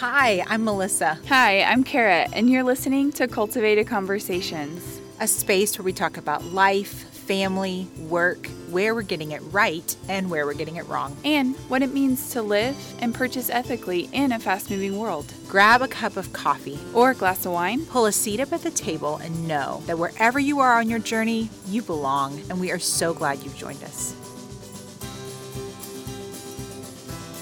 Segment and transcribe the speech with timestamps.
[0.00, 4.98] Hi, I'm Melissa, Hi, I'm Kara, and you're listening to Cultivated Conversations.
[5.20, 10.30] a space where we talk about life, family, work, where we're getting it right, and
[10.30, 11.14] where we're getting it wrong.
[11.26, 15.30] And what it means to live and purchase ethically in a fast moving world.
[15.46, 17.84] Grab a cup of coffee, Or a glass of wine.
[17.84, 21.00] pull a seat up at the table, and know that wherever you are on your
[21.00, 24.14] journey, you belong, and we are so glad you've joined us.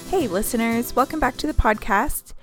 [0.09, 2.33] Hey, listeners, welcome back to the podcast.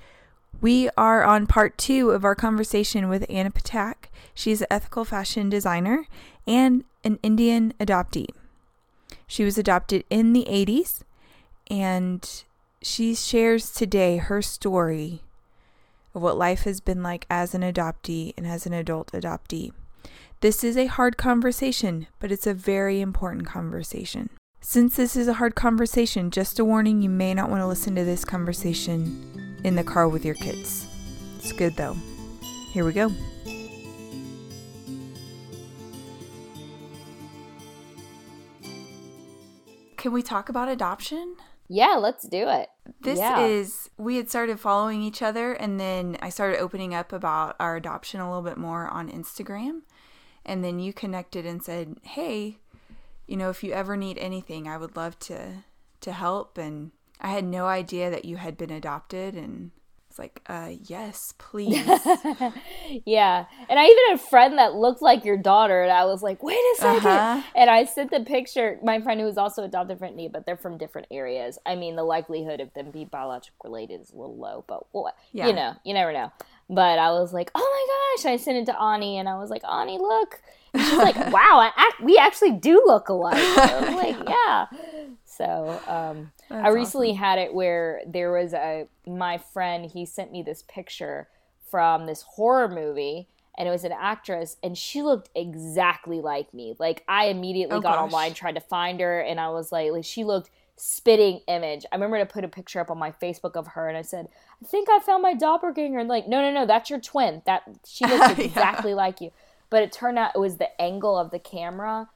[0.61, 4.09] We are on part two of our conversation with Anna Patak.
[4.35, 6.07] She's an ethical fashion designer
[6.47, 8.29] and an Indian adoptee.
[9.27, 11.03] She was adopted in the 80s,
[11.71, 12.45] and
[12.81, 15.23] she shares today her story
[16.15, 19.73] of what life has been like as an adoptee and as an adult adoptee.
[20.41, 24.31] This is a hard conversation, but it's a very important conversation.
[24.69, 27.95] Since this is a hard conversation, just a warning you may not want to listen
[27.95, 30.89] to this conversation in the car with your kids.
[31.39, 31.97] It's good though.
[32.73, 33.13] Here we go.
[39.97, 41.37] Can we talk about adoption?
[41.69, 42.69] Yeah, let's do it.
[43.01, 43.39] This Yeah.
[43.41, 47.77] is, we had started following each other, and then I started opening up about our
[47.77, 49.83] adoption a little bit more on Instagram.
[50.45, 52.59] And then you connected and said, Hey,
[53.27, 55.65] you know, if you ever need anything, I would love to
[56.03, 56.59] to help.
[56.59, 59.71] And I had no idea that you had been adopted, and
[60.09, 61.85] it's like, uh, yes, please.
[63.05, 63.45] Yeah.
[63.69, 66.43] And I even had a friend that looked like your daughter, and I was like,
[66.43, 67.43] wait a 2nd Uh-huh.
[67.55, 70.57] And I sent the picture, my friend who was also adopted from me, but they're
[70.57, 71.59] from different areas.
[71.67, 75.13] I mean, the likelihood of them being biological related is a little low, but well,
[75.33, 75.49] Yeah.
[75.49, 76.33] you know, you never know.
[76.69, 78.33] But I was like, oh my gosh.
[78.33, 80.41] I sent it to Ani, and I was like, Ani, look.
[80.79, 83.37] And she's like, wow, I we actually do look alike.
[83.39, 84.67] I was like, yeah.
[85.25, 90.43] So, um, I recently had it where there was a my friend he sent me
[90.43, 91.29] this picture
[91.71, 93.29] from this horror movie
[93.59, 96.75] and it was an actress and she looked exactly like me.
[96.79, 98.05] Like I immediately Oh, got gosh.
[98.05, 101.85] online tried to find her and I was like like she looked spitting image.
[101.91, 104.29] I remember to put a picture up on my Facebook of her and I said,
[104.63, 107.41] "I think I found my doppelganger." And like, "No, no, no, that's your twin.
[107.47, 108.45] That she looks Yeah.
[108.45, 109.33] exactly like you."
[109.77, 112.09] But it turned out it was the angle of the camera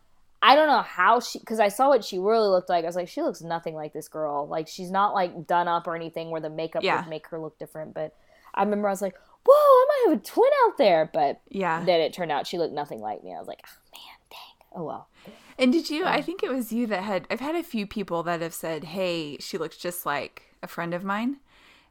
[0.43, 2.85] I don't know how she because I saw what she really looked like.
[2.85, 4.49] I was like, she looks nothing like this girl.
[4.49, 7.01] Like she's not like done up or anything where the makeup Yeah.
[7.03, 7.93] would make her look different.
[7.93, 8.15] But
[8.55, 11.11] I remember I was like, whoa, I might have a twin out there.
[11.13, 11.85] But yeah.
[11.85, 13.35] then it turned out she looked nothing like me.
[13.35, 14.81] I was like, oh man, dang.
[14.81, 15.09] Oh well.
[15.59, 16.07] And did you?
[16.07, 17.27] I think it was you that had.
[17.31, 20.95] I've had a few people that have said, "Hey, she looks just like a friend
[20.95, 21.37] of mine,"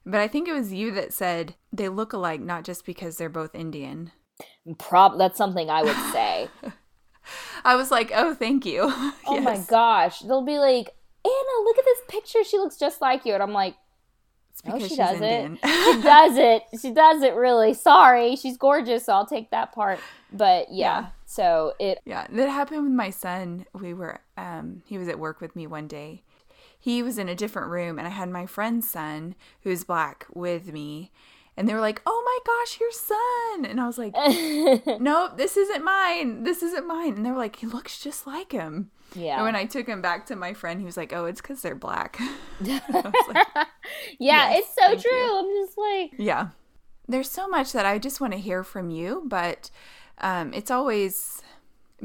[0.07, 3.29] but I think it was you that said they look alike not just because they're
[3.29, 4.11] both Indian.
[4.77, 6.47] Prob that's something I would say.
[7.65, 8.83] I was like, "Oh, thank you."
[9.27, 10.19] Oh my gosh.
[10.21, 10.89] They'll be like,
[11.23, 12.43] Anna, look at this picture.
[12.43, 13.33] She looks just like you.
[13.35, 13.75] And I'm like,
[14.51, 15.23] It's no, she doesn't.
[15.23, 15.59] Indian.
[15.63, 16.63] she does it.
[16.81, 17.73] She does it really.
[17.75, 18.35] Sorry.
[18.35, 19.99] She's gorgeous, so I'll take that part.
[20.33, 21.01] But yeah.
[21.01, 21.07] Yeah.
[21.25, 23.65] So it Yeah, that happened with my son.
[23.73, 26.23] We were um he was at work with me one day.
[26.79, 30.71] He was in a different room and I had my friend's son who's black with
[30.73, 31.11] me.
[31.59, 34.13] And they were like, "Oh my gosh, your son." And I was like,
[35.01, 36.43] "Nope, this isn't mine.
[36.43, 39.35] This isn't mine." And they were like, "He looks just like him." Yeah.
[39.35, 41.61] And when I took him back to my friend, he was like, "Oh, it's cuz
[41.61, 42.17] they're black."
[42.61, 42.83] Like,
[44.19, 45.17] yeah, Yes, it's so true.
[45.17, 45.37] you.
[45.37, 46.47] I'm just like, Yeah.
[47.07, 49.69] There's so much that I just want to hear from you, but
[50.19, 51.41] um, it's always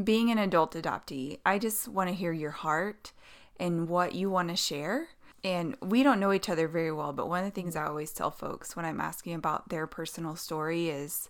[0.03, 1.39] being an adult adoptee.
[1.45, 3.13] I just want to hear your heart
[3.61, 5.09] and what you want to share.
[5.45, 8.13] And we don't know each other very well, but one of the things I always
[8.13, 11.29] tell folks when I'm asking about their personal story is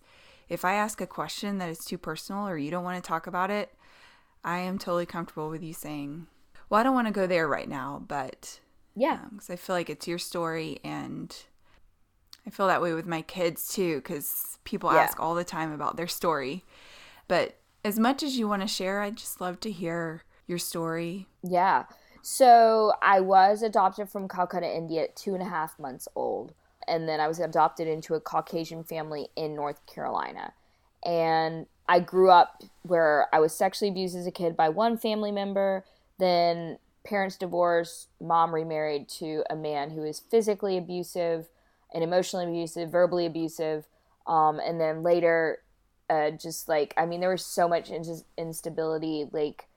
[0.49, 3.27] if I ask a question that is too personal or you don't want to talk
[3.27, 3.75] about it,
[4.45, 6.29] I am totally comfortable with you saying,
[6.71, 8.61] Well, I don't want to go there right now, but
[8.95, 11.35] yeah, um, because I feel like it's your story and
[12.47, 15.01] I feel that way with my kids too because people Yeah.
[15.01, 16.65] ask all the time about their story.
[17.27, 21.27] But as much as you want to share, I'd just love to hear your story.
[21.43, 21.85] yeah.
[22.27, 26.55] So I was adopted from Calcutta, India at two and a half months old.
[26.89, 30.55] And then I was adopted into a Caucasian family in North Carolina.
[31.05, 35.33] And I grew up where I was sexually abused as a kid by one family
[35.33, 35.85] member.
[36.19, 41.51] Then parents divorced, mom remarried to a man who is physically abusive
[41.93, 43.85] and emotionally abusive, verbally abusive.
[44.27, 45.59] Um, and then later,
[46.09, 49.69] uh, just like, I mean, there was so much in- instability, like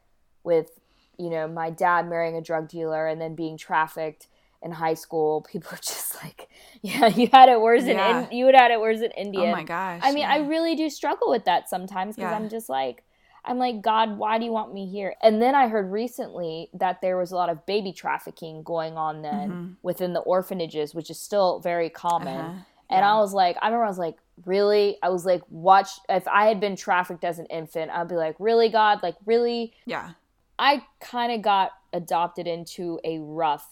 [0.45, 0.79] with,
[1.17, 4.27] you know, my dad marrying a drug dealer and then being trafficked
[4.61, 5.41] in high school.
[5.51, 6.49] People are just like,
[6.81, 8.19] yeah, you had it worse Yeah.
[8.21, 9.41] in, in you would had it worse in India.
[9.41, 10.01] Oh my gosh.
[10.03, 12.37] I mean, I really do struggle with that sometimes because Yeah.
[12.37, 13.03] I'm just like,
[13.45, 15.15] I'm like, God, why do you want me here?
[15.21, 19.21] And then I heard recently that there was a lot of baby trafficking going on
[19.21, 19.75] then Mhm.
[19.83, 22.37] within the orphanages, which is still very common.
[22.39, 22.59] Uh-huh.
[22.89, 23.13] And Yeah.
[23.13, 24.97] I was like, I remember I was like, really?
[25.01, 25.89] I was like, watch.
[26.09, 29.01] If I had been trafficked as an infant, I'd be like, really, God?
[29.03, 29.73] Like, really?
[29.85, 30.11] Yeah.
[30.59, 33.68] I kind of got adopted into a rough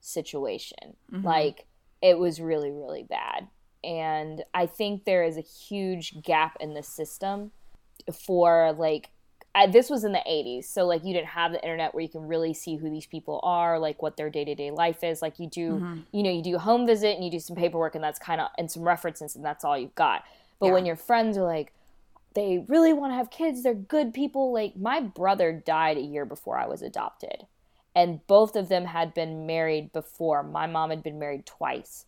[0.00, 0.96] situation.
[1.12, 1.24] Mhm.
[1.24, 1.66] Like
[2.02, 3.48] it was really, really bad.
[3.82, 7.52] And I think there is a huge gap in the system
[8.12, 9.10] for like
[9.56, 12.08] I, this was in the 80s so like you didn't have the internet where you
[12.08, 15.48] can really see who these people are like what their day-to-day life is like you
[15.48, 16.02] do Mhm.
[16.10, 18.40] you know you do a home visit and you do some paperwork and that's kind
[18.40, 20.24] of and some references and that's all you've got
[20.58, 21.72] but when your friends are like
[22.34, 26.24] they really want to have kids they're good people like my brother died a year
[26.24, 27.46] before i was adopted
[27.94, 32.06] and both of them had been married before my mom had been married twice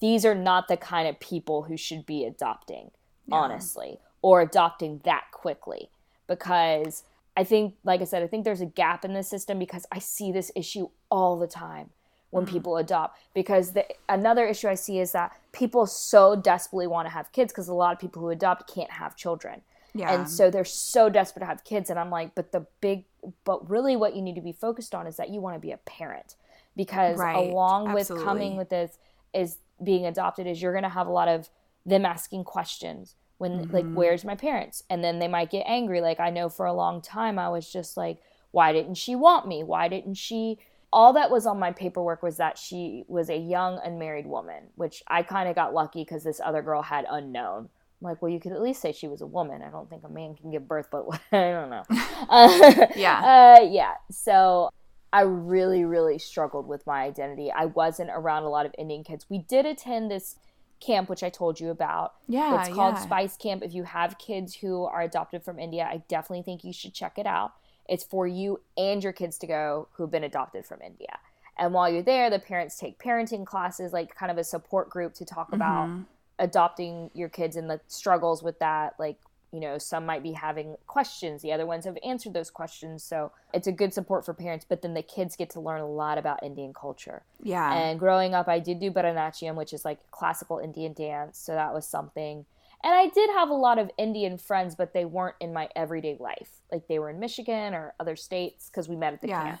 [0.00, 2.90] these are not the kind of people who should be adopting
[3.26, 3.36] Yeah.
[3.36, 5.90] honestly or adopting that quickly
[6.26, 7.04] because
[7.36, 9.98] i think like i said i think there's a gap in the system because i
[9.98, 11.90] see this issue all the time
[12.30, 12.54] when Mm-hmm.
[12.54, 17.12] people adopt because the, another issue i see is that people so desperately want to
[17.12, 19.62] have kids because a lot of people who adopt can't have children.
[19.94, 20.10] Yeah.
[20.14, 23.04] and so they're so desperate to have kids and i'm like but the big
[23.44, 25.70] but really what you need to be focused on is that you want to be
[25.70, 26.34] a parent.
[26.74, 28.96] Because Right, along with coming with this
[29.34, 31.50] is being adopted is you're going to have a lot of
[31.84, 33.92] them asking questions when like Mhm.
[33.92, 34.82] where's my parents?
[34.88, 36.00] And then they might get angry.
[36.00, 38.16] Like i know for a long time i was just like
[38.50, 39.62] why didn't she want me?
[39.62, 40.58] Why didn't she
[40.92, 45.02] all that was on my paperwork was that she was a young unmarried woman which
[45.08, 47.68] i kind of got lucky because this other girl had unknown
[48.00, 50.04] I'm like well you could at least say she was a woman i don't think
[50.04, 51.84] a man can give birth but i don't know
[52.28, 53.56] uh, Yeah.
[53.58, 54.70] uh, yeah so
[55.12, 59.26] i really really struggled with my identity i wasn't around a lot of indian kids
[59.28, 60.36] we did attend this
[60.80, 62.60] camp which i told you about yeah.
[62.60, 63.02] it's called yeah.
[63.02, 63.62] Spice Camp.
[63.62, 67.18] If you have kids who are adopted from India, I definitely think you should check
[67.18, 67.52] it out.
[67.88, 71.18] It's for you and your kids to go who've been adopted from India.
[71.58, 75.14] And while you're there, the parents take parenting classes, like kind of a support group
[75.14, 76.06] to talk about Mhm.
[76.38, 78.94] adopting your kids and the struggles with that.
[78.98, 79.18] Like,
[79.50, 83.04] you know, some might be having questions, the other ones have answered those questions.
[83.04, 85.86] So it's a good support for parents, but then the kids get to learn a
[85.86, 87.22] lot about Indian culture.
[87.42, 87.70] Yeah.
[87.70, 91.36] And growing up, I did do Bharatanatyam, which is like classical Indian dance.
[91.38, 92.46] So that was something.
[92.84, 96.16] And I did have a lot of Indian friends, but they weren't in my everyday
[96.18, 96.60] life.
[96.70, 99.42] Like they were in Michigan or other states because we met at the Yeah.
[99.44, 99.60] camp.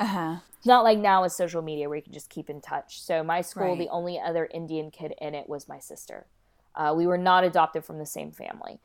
[0.00, 0.36] uh huh.
[0.58, 3.00] It's not like now with social media where you can just keep in touch.
[3.00, 3.78] So my school, Right.
[3.78, 6.26] the only other Indian kid in it was my sister.
[6.74, 8.80] Uh, we were not adopted from the same family.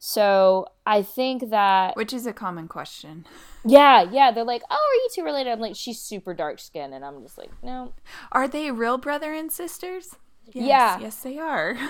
[0.00, 3.26] So I think that Which is a common question.
[3.64, 5.50] yeah, yeah, they're like, oh, are you two related?
[5.50, 7.94] I'm like, she's super dark skinned, and I'm just like, no,
[8.32, 10.16] Are they real brother and sisters?
[10.52, 10.98] Yes, Yeah.
[11.00, 11.76] Yes, they are.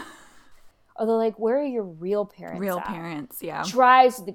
[1.07, 2.61] they're like, where are your real parents?
[2.61, 2.87] real at?
[2.87, 3.43] parents.
[3.43, 3.63] Yeah.
[3.67, 4.35] drives the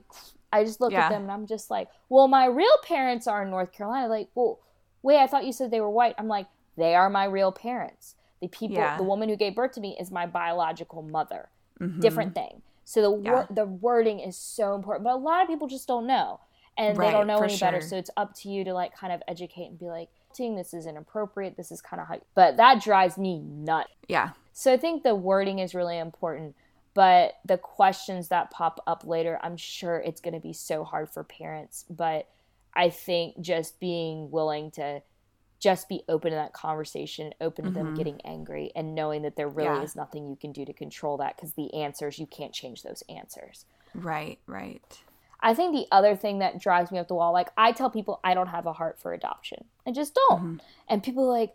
[0.51, 1.06] I just look Yeah.
[1.06, 4.07] at them and I'm just like, well, my real parents are in North Carolina.
[4.07, 4.60] Like, well,
[5.01, 6.13] wait, I thought you said they were white.
[6.19, 6.45] I'm like,
[6.77, 8.13] they are my real parents.
[8.39, 8.98] The people, Yeah.
[8.98, 11.50] the woman who gave birth to me is my biological mother.
[11.80, 12.00] Mhm.
[12.01, 12.62] Different thing.
[12.86, 13.45] So the wor- Yeah.
[13.50, 16.39] the wording is so important, but a lot of people just don't know,
[16.77, 17.81] and they don't know any better.
[17.81, 20.74] So it's up to you to like kind of educate and be like, "Seeing this
[20.74, 21.56] is inappropriate.
[21.57, 23.91] This is kind of how." But that drives me nuts.
[24.07, 24.31] Yeah.
[24.51, 26.56] So I think the wording is really important,
[26.94, 31.09] but the questions that pop up later, I'm sure it's going to be so hard
[31.09, 31.85] for parents.
[31.89, 32.27] But
[32.75, 35.01] I think just being willing to
[35.59, 37.95] just be open to that conversation, open to them Mhm.
[37.95, 39.81] getting angry, and knowing that there really Yeah.
[39.83, 43.02] is nothing you can do to control that because the answers, you can't change those
[43.07, 43.66] answers.
[43.95, 44.40] Right.
[44.45, 45.02] Right.
[45.44, 48.19] I think the other thing that drives me up the wall, like I tell people
[48.23, 49.66] I don't have a heart for adoption.
[49.85, 50.42] I just don't.
[50.42, 50.59] Mhm.
[50.88, 51.54] And people are like,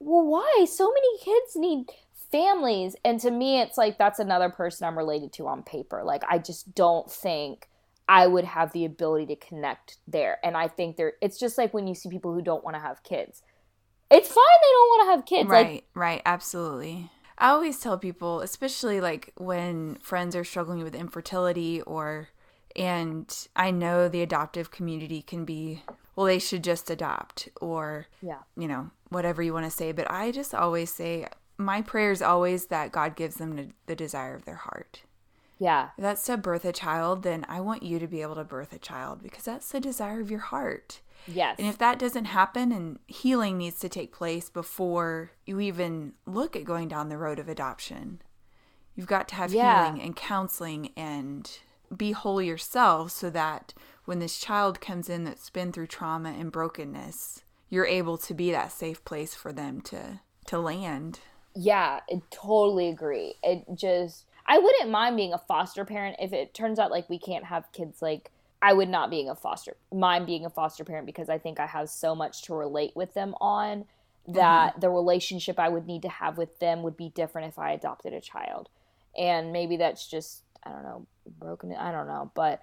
[0.00, 0.66] well, why?
[0.68, 1.90] So many kids need
[2.30, 2.96] families.
[3.04, 6.02] And to me, it's like that's another person I'm related to on paper.
[6.02, 7.68] Like, I just don't think
[8.08, 10.38] I would have the ability to connect there.
[10.42, 12.80] And I think there, it's just like when you see people who don't want to
[12.80, 13.42] have kids.
[14.10, 15.48] It's fine they don't want to have kids.
[15.48, 17.10] Right, Like, right, absolutely.
[17.38, 22.28] I always tell people, especially like when friends are struggling with infertility or
[22.76, 25.82] and I know the adoptive community can be
[26.16, 28.40] well they should just adopt or yeah.
[28.56, 32.22] you know, whatever you want to say, but I just always say my prayer is
[32.22, 35.02] always that God gives them the- desire of their heart.
[35.58, 35.90] Yeah.
[35.98, 38.72] If that's to birth a child, then I want you to be able to birth
[38.72, 41.00] a child because that's the desire of your heart.
[41.26, 41.56] Yes.
[41.58, 46.56] And if that doesn't happen and healing needs to take place before you even look
[46.56, 48.22] at going down the road of adoption,
[48.94, 49.84] you've got to have Yeah.
[49.84, 51.58] healing and counseling and
[51.94, 56.52] be whole yourself so that when this child comes in that's been through trauma and
[56.52, 61.20] brokenness, you're able to be that safe place for them to to land.
[61.54, 63.34] Yeah, I totally agree.
[63.42, 67.18] It just I wouldn't mind being a foster parent if it turns out like we
[67.18, 68.30] can't have kids like
[68.62, 71.66] I would not being a foster mind being a foster parent because I think I
[71.66, 73.84] have so much to relate with them on
[74.28, 74.80] that mm-hmm.
[74.80, 78.12] the relationship I would need to have with them would be different if I adopted
[78.12, 78.68] a child.
[79.18, 81.06] And maybe that's just, I don't know,
[81.38, 81.74] broken.
[81.74, 82.30] I don't know.
[82.34, 82.60] But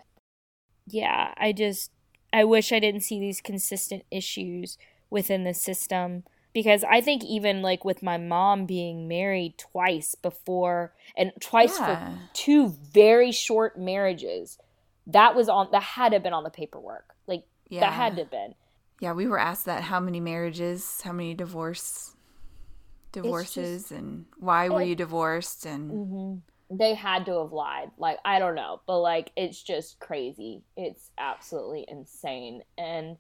[0.88, 1.92] yeah, I just,
[2.32, 4.78] I wish I didn't see these consistent issues
[5.10, 6.24] within the system
[6.54, 11.86] because I think even like with my mom being married twice before and twice Yeah.
[12.14, 14.58] for two very short marriages,
[15.06, 17.16] that was on that had to have been on the paperwork.
[17.28, 17.82] Like Yeah.
[17.82, 18.56] that had to have been.
[19.00, 22.16] Yeah, we were asked that how many marriages, how many divorce
[23.12, 26.36] divorces and why were it- you divorced and Mm-hmm.
[26.70, 27.92] They had to have lied.
[27.98, 30.64] Like I don't know, but like it's just crazy.
[30.76, 32.64] It's absolutely insane.
[32.78, 33.18] And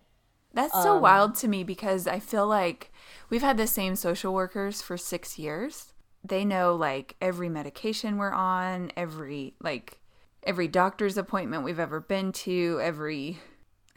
[0.53, 2.91] That's so Um, wild to me because I feel like
[3.29, 5.93] we've had the same social workers for six years.
[6.23, 9.99] They know like every medication we're on, every like
[10.43, 13.39] every doctor's appointment we've ever been to, every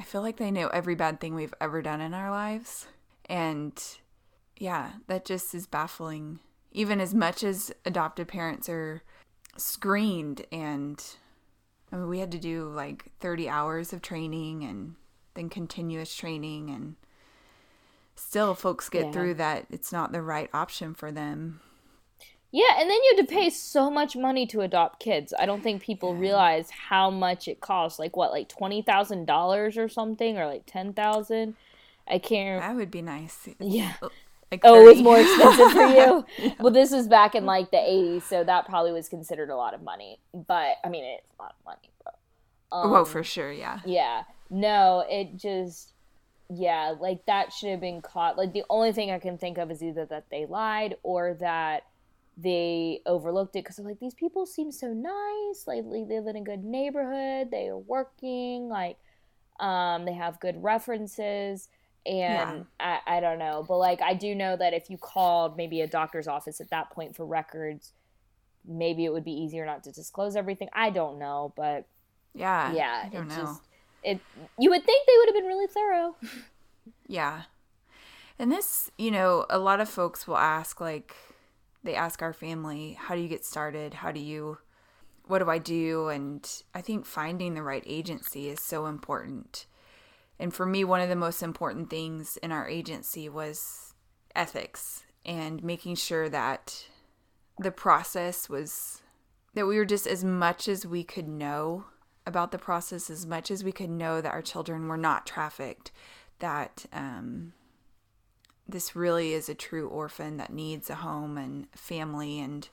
[0.01, 2.87] I feel like they know every bad thing we've ever done in our lives.
[3.27, 3.81] And
[4.57, 6.41] yeah, that just is baffling.
[6.73, 9.03] Even as much as adopted parents are
[9.57, 11.03] screened and
[11.93, 14.95] I mean, we had to do like 30 hours of training and
[15.35, 16.97] then continuous training and
[18.15, 19.13] still folks get Yeah.
[19.13, 21.61] through that it's not the right option for them.
[22.53, 25.33] yeah, and then you have to pay so much money to adopt kids.
[25.39, 27.99] I don't think people realize how much it costs.
[28.01, 31.55] Like what, like twenty thousand dollars or something, or like ten thousand.
[32.09, 32.61] I can't.
[32.61, 33.49] That would be nice.
[33.61, 33.93] Yeah.
[34.03, 34.11] Oh,
[34.51, 36.25] Like Oh, it was more expensive for you.
[36.61, 39.75] Well, this was back in like the '80s, so that probably was considered a lot
[39.75, 40.19] of money.
[40.35, 41.91] But I mean, it's a lot of money.
[42.05, 42.19] But,
[42.73, 43.81] um, Whoa, for sure, yeah.
[43.85, 44.23] Yeah.
[44.51, 45.93] No, it just
[46.53, 48.37] yeah, like that should have been caught.
[48.37, 51.85] Like the only thing I can think of is either that they lied or that
[52.37, 55.67] they overlooked it because like these people seem so nice.
[55.67, 57.51] Like they live in a good neighborhood.
[57.51, 58.69] They are working.
[58.69, 58.97] Like
[59.61, 61.69] um, they have good references.
[62.07, 65.83] And I, I don't know, but like I do know that if you called maybe
[65.83, 67.93] a doctor's office at that point for records,
[68.67, 70.69] maybe it would be easier not to disclose everything.
[70.73, 71.87] I don't know, but
[72.35, 72.75] Yeah.
[72.75, 73.35] yeah, I don't it know.
[73.35, 73.63] just
[74.03, 74.21] it.
[74.59, 76.17] You would think they would have been really thorough.
[77.07, 77.43] Yeah.
[78.39, 81.15] And this, you know, a lot of folks will ask, like,
[81.83, 83.95] they ask our family, how do you get started?
[83.95, 84.59] How do you,
[85.27, 86.09] what do I do?
[86.09, 89.67] And I think finding the right agency is so important.
[90.41, 93.93] And for me, one of the most important things in our agency was
[94.35, 96.87] ethics and making sure that
[97.59, 99.03] the process was,
[99.53, 101.85] that we were just as much as we could know
[102.27, 105.93] about the process, as much as we could know that our children were not trafficked,
[106.39, 107.53] that um,
[108.67, 112.41] this really is a true orphan that needs a home and family.
[112.41, 112.67] And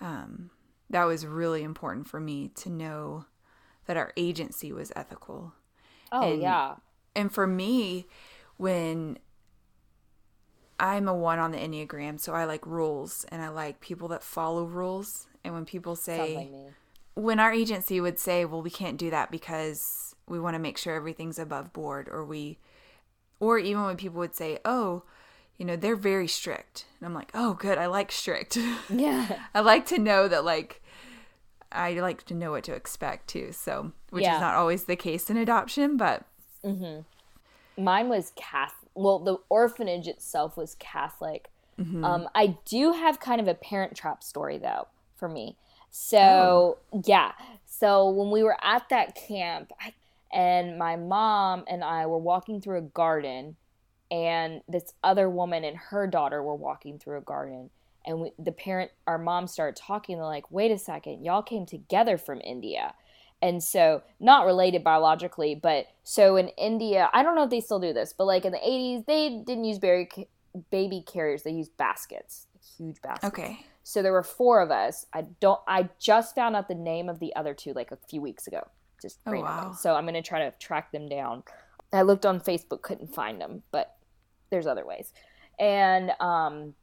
[0.00, 0.50] um,
[0.88, 3.26] that was really important for me to know
[3.84, 5.52] that our agency was ethical.
[6.12, 6.76] Oh And- yeah,
[7.14, 8.06] And for me,
[8.56, 9.18] when
[10.80, 14.22] I'm a one on the Enneagram, so I like rules and I like people that
[14.22, 15.26] follow rules.
[15.44, 16.74] And when people say, like
[17.14, 20.78] when our agency would say, well, we can't do that because we want to make
[20.78, 22.58] sure everything's above board, or we,
[23.40, 25.02] or even when people would say, oh,
[25.56, 26.84] you know, they're very strict.
[27.00, 27.78] And I'm like, oh, good.
[27.78, 28.56] I like strict.
[28.88, 30.80] Yeah, I like to know that, like,
[31.70, 33.52] I like to know what to expect too.
[33.52, 34.36] So, which Yeah.
[34.36, 36.24] is not always the case in adoption, but
[37.76, 38.90] mine was Catholic.
[38.94, 41.50] Well, the orphanage itself was Catholic.
[42.04, 45.56] Um, I do have kind of a parent trap story though for me.
[45.90, 47.32] So yeah,
[47.66, 49.94] so when we were at that camp, I,
[50.32, 53.56] and my mom and I were walking through a garden,
[54.10, 57.70] and this other woman and her daughter were walking through a garden,
[58.08, 60.16] and we, the parent, our mom started talking.
[60.16, 62.94] They're like, "Wait a second, y'all came together from India."
[63.40, 67.78] And so, not related biologically, but so in India, I don't know if they still
[67.78, 70.08] do this, but like in the 80s, they didn't use baby,
[70.72, 73.24] baby carriers, they used baskets, huge baskets.
[73.38, 73.60] okay.
[73.84, 75.06] So there were four of us.
[75.12, 75.60] I don't.
[75.68, 78.66] I just found out the name of the other two like a few weeks ago,
[79.00, 79.54] just Oh, randomly.
[79.68, 79.72] wow.
[79.72, 81.44] So I'm gonna try to track them down.
[81.92, 83.96] I looked on Facebook, couldn't find them, but
[84.50, 85.12] there's other ways,
[85.60, 86.74] and um,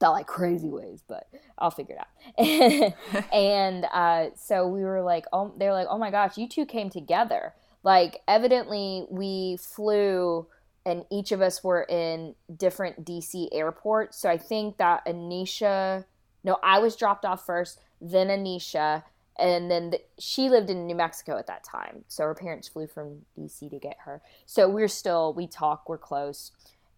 [0.00, 1.28] not like crazy ways, but
[1.58, 3.32] I'll figure it out.
[3.32, 6.66] and uh, so we were like, oh, they were like, oh my gosh, you two
[6.66, 7.54] came together.
[7.82, 10.46] Like evidently we flew
[10.84, 14.18] and each of us were in different DC airports.
[14.18, 16.04] So I think that Anisha,
[16.44, 19.02] no, I was dropped off first, then Anisha,
[19.38, 22.04] and then the, she lived in New Mexico at that time.
[22.08, 24.22] So her parents flew from DC to get her.
[24.46, 26.52] So we're still, we talk, we're close.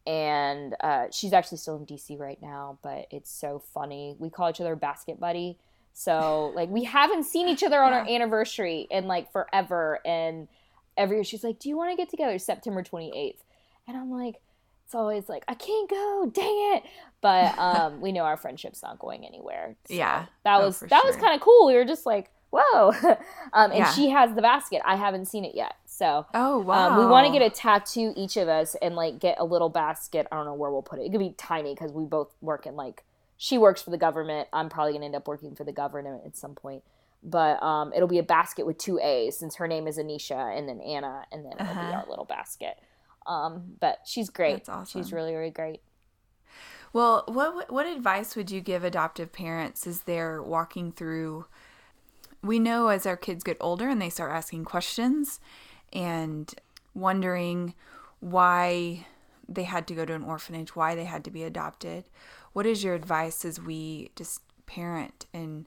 [0.06, 4.16] And uh, she's actually still in DC right now, but it's so funny.
[4.18, 5.58] We call each other basket buddy.
[5.92, 10.00] So like we haven't seen each other on our anniversary in like forever.
[10.04, 10.48] And
[10.96, 13.44] every year she's like, "Do you want to get together?" September twenty eighth,
[13.86, 14.40] and I'm like,
[14.90, 16.82] it's always like I can't go, dang it.
[17.20, 19.76] But um, we know our friendship's not going anywhere.
[19.86, 21.06] So yeah, that oh, was that sure.
[21.06, 21.68] was kind of cool.
[21.68, 22.92] We were just like, whoa.
[23.52, 23.92] um, and yeah.
[23.92, 24.82] she has the basket.
[24.84, 25.74] I haven't seen it yet.
[26.00, 29.18] So oh wow, um, we want to get a tattoo each of us and like
[29.18, 30.26] get a little basket.
[30.32, 31.02] I don't know where we'll put it.
[31.02, 33.04] It could be tiny because we both work in like
[33.36, 34.48] she works for the government.
[34.50, 36.84] I'm probably gonna end up working for the government at some point.
[37.22, 40.66] But um, it'll be a basket with two A's since her name is Anisha and
[40.66, 41.88] then Anna and then it'll uh-huh.
[41.88, 42.80] be our little basket.
[43.26, 44.54] Um, but she's great.
[44.54, 45.02] That's Awesome.
[45.02, 45.82] She's really really great.
[46.94, 51.44] Well, what what advice would you give adoptive parents as they're walking through?
[52.42, 55.40] We know as our kids get older and they start asking questions
[55.92, 56.52] and
[56.94, 57.74] wondering
[58.20, 59.06] why
[59.48, 62.04] they had to go to an orphanage, why they had to be adopted.
[62.52, 65.66] What is your advice as we just parent and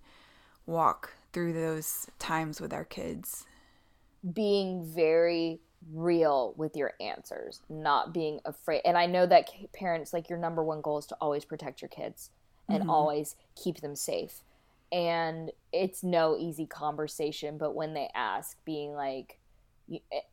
[0.65, 3.46] walk through those times with our kids?
[4.34, 5.60] Being very
[5.92, 8.82] real with your answers, not being afraid.
[8.86, 11.89] And I know that parents, like, your number one goal is to always protect your
[11.89, 12.30] kids
[12.70, 12.89] and mm-hmm.
[12.89, 14.44] always keep them safe.
[14.94, 19.39] And it's no easy conversation, but when they ask, being like,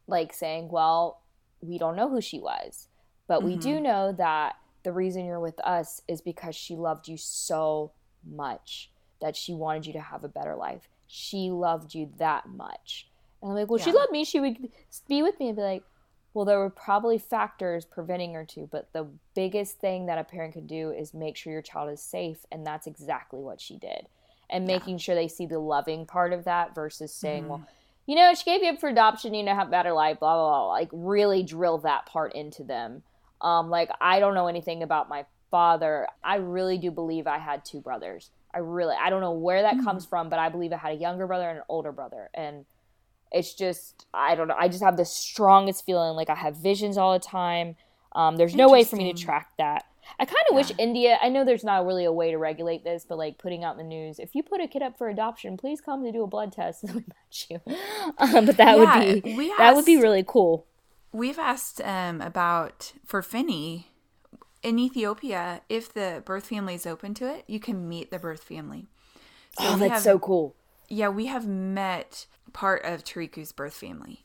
[0.06, 1.22] like saying, well,
[1.60, 2.88] we don't know who she was,
[3.26, 3.48] but mm-hmm.
[3.48, 3.84] we do mm-hmm.
[3.84, 7.92] know that the reason you're with us is because she loved you so
[8.28, 8.90] much
[9.20, 10.88] that she wanted you to have a better life.
[11.06, 13.08] She loved you that much.
[13.42, 13.84] And I'm like, well, yeah.
[13.84, 14.24] she loved me.
[14.24, 14.68] She would
[15.08, 15.82] be with me and be like,
[16.32, 20.54] well, there were probably factors preventing her to, but the biggest thing that a parent
[20.54, 22.46] could do is make sure your child is safe.
[22.52, 24.06] And that's exactly what she did.
[24.48, 24.98] And making yeah.
[24.98, 27.50] sure they see the loving part of that versus saying, mm-hmm.
[27.50, 27.68] well,
[28.10, 30.48] you know, she gave you up for adoption, you know, have better life, blah, blah,
[30.48, 30.72] blah.
[30.72, 33.04] Like, really drill that part into them.
[33.40, 36.08] Um, like, I don't know anything about my father.
[36.24, 38.32] I really do believe I had two brothers.
[38.52, 39.84] I really, I don't know where that mm-hmm.
[39.84, 42.30] comes from, but I believe I had a younger brother and an older brother.
[42.34, 42.64] And
[43.30, 44.56] it's just, I don't know.
[44.58, 47.76] I just have the strongest feeling like I have visions all the time.
[48.16, 49.84] Um, there's no way for me to track that.
[50.18, 50.56] I kind of yeah.
[50.56, 53.64] wish India, I know there's not really a way to regulate this, but like putting
[53.64, 56.12] out in the news, if you put a kid up for adoption, please come to
[56.12, 57.60] do a blood test and we match you.
[58.18, 60.66] Um, but that yeah, would be, asked, that would be really cool.
[61.12, 63.90] We've asked um, about, for Finney,
[64.62, 68.42] in Ethiopia, if the birth family is open to it, you can meet the birth
[68.42, 68.86] family.
[69.58, 70.54] So oh, that's have, so cool.
[70.88, 74.24] Yeah, we have met part of Tariku's birth family.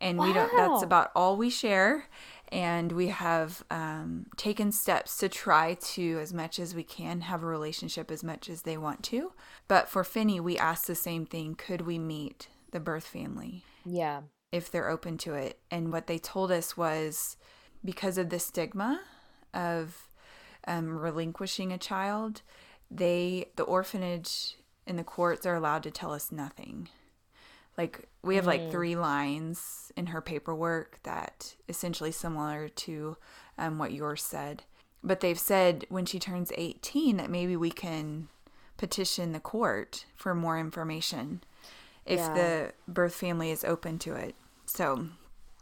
[0.00, 0.26] And wow.
[0.26, 2.08] we don't that's about all we share.
[2.48, 7.42] And we have um, taken steps to try to, as much as we can, have
[7.42, 9.32] a relationship as much as they want to.
[9.66, 13.64] But for Finney, we asked the same thing could we meet the birth family?
[13.84, 14.22] Yeah.
[14.52, 15.58] If they're open to it.
[15.70, 17.36] And what they told us was
[17.84, 19.00] because of the stigma
[19.52, 20.08] of
[20.66, 22.42] um, relinquishing a child,
[22.90, 26.88] they the orphanage and the courts are allowed to tell us nothing.
[27.76, 28.48] Like we have mm.
[28.48, 33.16] like three lines in her paperwork that essentially similar to
[33.58, 34.62] um, what yours said.
[35.02, 38.28] But they've said when she turns 18 that maybe we can
[38.76, 41.42] petition the court for more information
[42.06, 42.34] if yeah.
[42.34, 44.34] the birth family is open to it.
[44.66, 45.08] So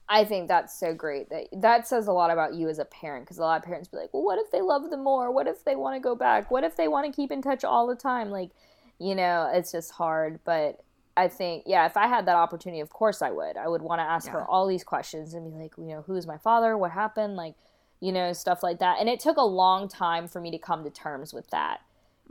[0.09, 1.31] I think that's so great.
[1.31, 3.89] That that says a lot about you as a parent because a lot of parents
[3.89, 5.33] be like, "Well, what if they love them more?
[5.33, 6.51] What if they want to go back?
[6.51, 8.51] What if they want to keep in touch all the time?" Like,
[8.99, 10.41] you know, it's just hard.
[10.45, 10.81] But
[11.17, 13.57] I think, yeah, if I had that opportunity, of course I would.
[13.57, 14.33] I would want to ask yeah.
[14.33, 16.77] her all these questions and be like, you know, who's my father?
[16.77, 17.37] What happened?
[17.37, 17.55] Like,
[18.01, 18.99] you know, stuff like that.
[18.99, 21.81] And it took a long time for me to come to terms with that,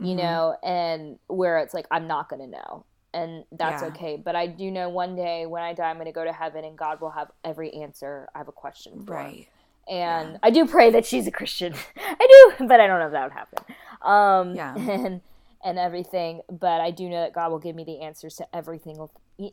[0.00, 0.18] you mm-hmm.
[0.18, 3.88] know, and where it's like, I'm not going to know and that's yeah.
[3.88, 4.16] okay.
[4.16, 6.64] But I do know one day when I die, I'm going to go to heaven,
[6.64, 8.28] and God will have every answer.
[8.34, 9.14] I have a question for.
[9.14, 9.48] Right.
[9.88, 10.38] And yeah.
[10.42, 11.74] I do pray that she's a Christian.
[11.96, 13.64] I do, but I don't know if that would happen.
[14.02, 14.74] Um, yeah.
[14.90, 15.20] And
[15.64, 19.08] and everything, but I do know that God will give me the answers to everything,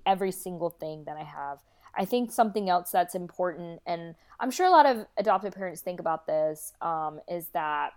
[0.06, 1.60] every single thing that I have.
[1.96, 6.00] I think something else that's important, and I'm sure a lot of adoptive parents think
[6.00, 7.92] about this, um, is that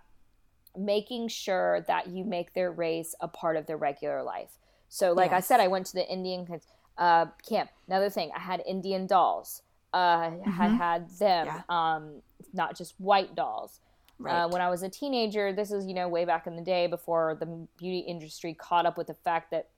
[0.77, 4.57] making sure that you make their race a part of their regular life.
[4.89, 5.37] So, like yes.
[5.37, 6.47] I said, I went to the Indian
[6.97, 7.69] uh, camp.
[7.87, 9.61] Another thing, I had Indian dolls.
[9.93, 10.61] Uh, mm-hmm.
[10.61, 11.61] I had them, yeah.
[11.69, 12.21] um,
[12.53, 13.79] not just white dolls.
[14.23, 14.41] Uh, right.
[14.43, 16.87] Uh, when I was a teenager, this is you know way back in the day
[16.87, 19.69] before the beauty industry caught up with the fact that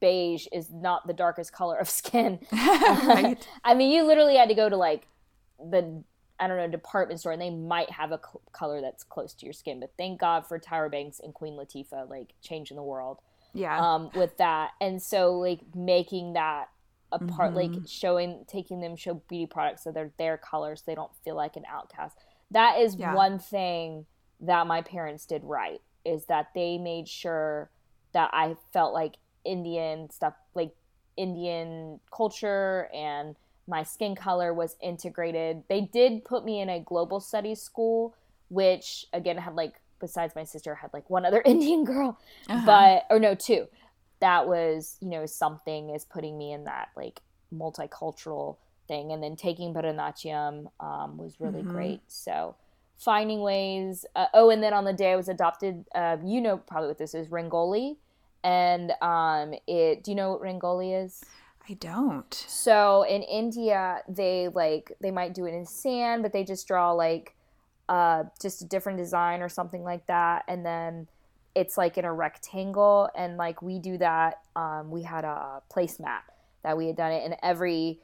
[0.00, 2.38] beige is not the darkest color of skin.
[2.52, 3.36] right.
[3.64, 5.06] I mean, you literally had to go to like
[5.58, 6.02] the
[6.38, 9.46] I don't know department store, and they might have a cl- color that's close to
[9.46, 9.80] your skin.
[9.80, 13.18] But thank God for Tyra Banks and Queen Latifah, like changing the world
[13.52, 16.68] yeah um with that and so like making that
[17.12, 17.74] a part mm-hmm.
[17.74, 21.34] like showing taking them show beauty products so they're their colors so they don't feel
[21.34, 22.16] like an outcast
[22.50, 23.14] that is yeah.
[23.14, 24.06] one thing
[24.40, 27.70] that my parents did right is that they made sure
[28.12, 30.72] that i felt like indian stuff like
[31.16, 33.36] indian culture and
[33.68, 38.14] my skin color was integrated they did put me in a global studies school
[38.48, 42.66] which again had like besides my sister had like one other Indian girl, Uh-huh.
[42.66, 43.68] but or no two.
[44.20, 47.20] That was you know something is putting me in that like
[47.54, 48.56] multicultural
[48.90, 51.72] thing, and then taking Bharatanatyam um, was really Mhm.
[51.72, 52.00] great.
[52.08, 52.56] So
[52.98, 54.04] finding ways.
[54.14, 56.98] Uh, oh, and then on the day I was adopted, uh, you know probably what
[56.98, 57.96] this is, Rangoli,
[58.42, 60.02] and um, it.
[60.02, 61.22] Do you know what Rangoli is?
[61.68, 62.34] I don't.
[62.48, 66.90] So in India, they like they might do it in sand, but they just draw
[66.92, 67.36] like
[67.88, 71.06] uh, just a different design or something like that, and then
[71.54, 73.08] it's like in a rectangle.
[73.16, 76.22] And like we do that, um, we had a placemat
[76.62, 77.98] that we had done it, and every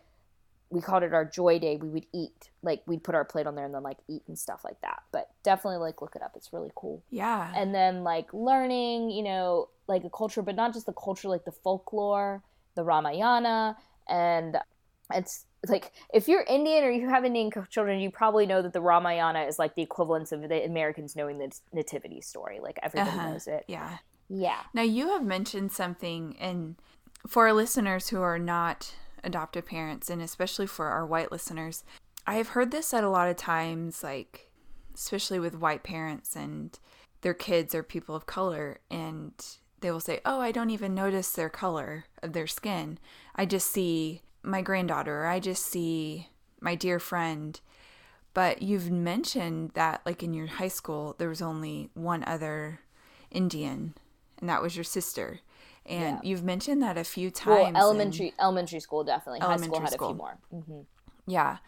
[0.70, 1.76] we called it our joy day.
[1.76, 4.38] We would eat like we'd put our plate on there and then like eat and
[4.38, 5.02] stuff like that.
[5.12, 7.52] But definitely like look it up; it's really cool Yeah.
[7.54, 11.44] and then like learning you know like a culture but not just the culture like
[11.44, 12.42] the folklore
[12.74, 13.76] the ramayana
[14.08, 14.56] and
[15.14, 18.80] it's like if you're indian or you have indian children you probably know that the
[18.80, 23.30] ramayana is like the equivalence of the americans knowing the nativity story like everybody Uh-huh.
[23.30, 23.98] knows it yeah.
[24.28, 26.74] yeah Now you have mentioned something, and
[27.28, 28.92] for our listeners who are not
[29.26, 31.84] adoptive parents, and especially for our white listeners,
[32.26, 34.50] I have heard this said a lot of times, like
[34.94, 36.78] especially with white parents and
[37.20, 39.32] their kids are people of color, and
[39.80, 42.98] they will say, "Oh, I don't even notice their color of their skin.
[43.34, 45.24] I just see my granddaughter.
[45.24, 46.28] Or I just see
[46.60, 47.60] my dear friend."
[48.32, 52.80] But you've mentioned that, like in your high school, there was only one other
[53.30, 53.94] Indian,
[54.38, 55.40] and that was your sister.
[55.88, 56.20] And Yeah.
[56.22, 57.68] you've mentioned that a few times.
[57.68, 60.08] in- elementary elementary school definitely high school Elementary had school.
[60.08, 60.80] a few more hmm
[61.28, 61.58] yeah.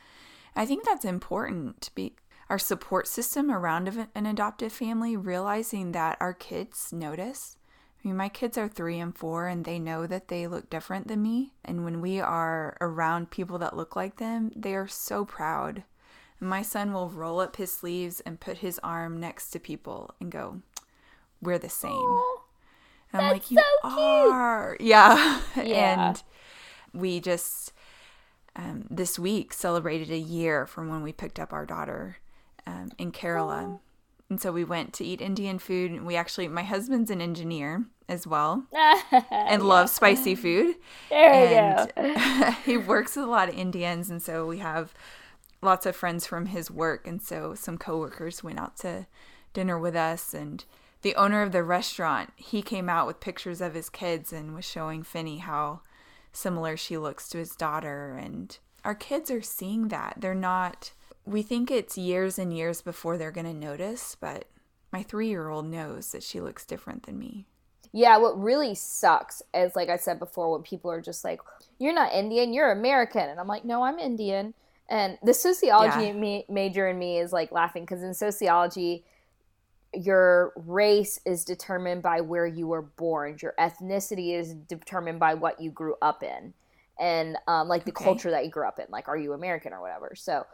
[0.54, 2.14] I think that's important to be
[2.48, 7.56] our support system around an adoptive family, realizing that our kids notice.
[8.02, 11.08] I mean, my kids are three and four, and they know that they look different
[11.08, 11.52] than me.
[11.64, 15.82] And when we are around people that look like them, they are so proud.
[16.40, 20.14] And my son will roll up his sleeves and put his arm next to people
[20.20, 20.62] and go,
[21.42, 22.20] We're the same.
[23.12, 24.76] And I'm like, You are.
[24.80, 25.40] Yeah.
[25.56, 26.08] Yeah.
[26.10, 26.22] and
[26.92, 27.72] we just
[28.56, 32.18] um, this week celebrated a year from when we picked up our daughter
[32.66, 33.78] um, in Kerala.
[34.30, 35.90] And so we went to eat Indian food.
[35.92, 38.66] And we actually, my husband's an engineer as well
[39.30, 40.76] and loves spicy food.
[41.08, 41.56] there you
[41.96, 44.10] and go he works with a lot of Indians.
[44.10, 44.92] And so we have
[45.62, 47.06] lots of friends from his work.
[47.06, 49.06] And so some coworkers went out to
[49.54, 50.34] dinner with us.
[50.34, 50.64] And
[51.02, 54.64] the owner of the restaurant, he came out with pictures of his kids and was
[54.64, 55.80] showing Finney how
[56.32, 58.16] similar she looks to his daughter.
[58.16, 60.14] And our kids are seeing that.
[60.18, 60.92] They're not,
[61.24, 64.46] we think it's years and years before they're going to notice, but
[64.92, 67.46] my three year old knows that she looks different than me.
[67.92, 71.40] Yeah, what really sucks is like I said before, when people are just like,
[71.78, 74.52] "You're not Indian, you're American," and I'm like, "No, I'm Indian."
[74.90, 76.12] And the sociology Yeah.
[76.12, 79.04] ma- major in me is like laughing because in sociology,
[79.94, 83.36] your race is determined by where you were born.
[83.40, 86.54] Your ethnicity is determined by what you grew up in,
[86.98, 88.04] and um, like the Okay.
[88.04, 88.86] culture that you grew up in.
[88.90, 90.12] Like, are you American or whatever?
[90.16, 90.44] So.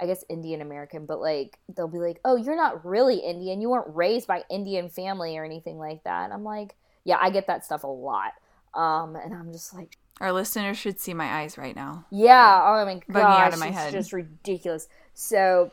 [0.00, 3.60] I guess Indian American, but like they'll be like, "Oh, you're not really Indian.
[3.60, 7.30] You weren't raised by Indian family or anything like that." And I'm like, "Yeah, I
[7.30, 8.32] get that stuff a lot."
[8.74, 12.06] Um, and I'm just like, Our listeners should see my eyes right now.
[12.10, 13.92] "Yeah, oh my Bugging gosh, my it's head.
[13.92, 15.72] just ridiculous." So,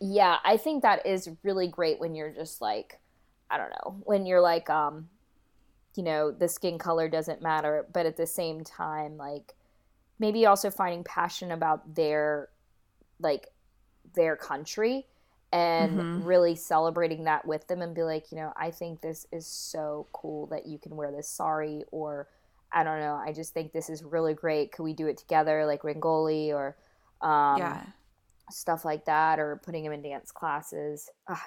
[0.00, 3.00] yeah, I think that is really great when you're just like,
[3.50, 5.08] I don't know, when you're like, um,
[5.96, 9.54] you know, the skin color doesn't matter, but at the same time, like
[10.18, 12.48] maybe also finding passion about their
[13.20, 13.48] like
[14.14, 15.06] their country
[15.52, 16.16] and Mhm.
[16.16, 20.08] really celebrating that with them and be like, you know, I think this is so
[20.12, 22.28] cool that you can wear this sari or
[22.72, 24.72] I don't know, I just think this is really great.
[24.72, 26.76] Could we do it together like Rangoli or
[27.26, 27.92] um yeah.
[28.50, 31.08] Stuff like that or putting him in dance classes.
[31.28, 31.44] Ah.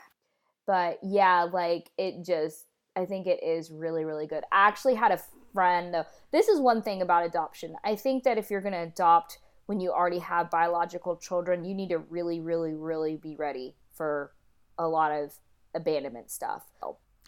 [0.65, 4.43] But yeah, like it just I think it is really really good.
[4.51, 5.19] I actually had a
[5.53, 6.05] friend though.
[6.31, 7.75] This is one thing about adoption.
[7.83, 11.73] I think that if you're going to adopt when you already have biological children, you
[11.73, 14.31] need to really really really be ready for
[14.77, 15.33] a lot of
[15.75, 16.63] abandonment stuff.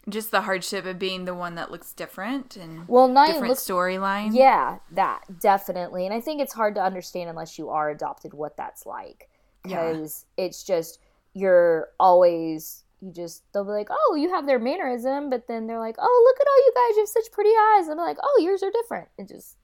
[0.08, 4.30] Just the hardship of being the one that looks different and Well, not different storyline.
[4.32, 6.06] Yeah, that definitely.
[6.06, 9.28] And I think it's hard to understand unless you are adopted what that's like.
[9.68, 9.92] Yeah.
[9.92, 10.98] Because it's just,
[11.34, 15.30] you're always, you just, they'll be like, oh, you have their mannerism.
[15.30, 16.96] But then they're like, oh, look at all you guys.
[16.96, 17.88] You have such pretty eyes.
[17.88, 19.08] And I'm like, oh, yours are different.
[19.18, 19.56] It just,